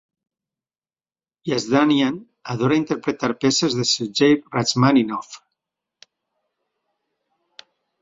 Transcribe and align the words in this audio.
Yazdanian 1.49 2.17
adora 2.55 2.79
interpretar 2.81 3.31
peces 3.45 3.79
de 3.83 3.87
Sergei 3.93 4.35
Rachmaninov. 4.57 5.41